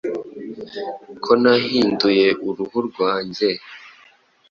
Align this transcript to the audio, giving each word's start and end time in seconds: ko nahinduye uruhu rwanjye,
ko 1.23 1.31
nahinduye 1.41 2.27
uruhu 2.47 2.77
rwanjye, 2.87 3.49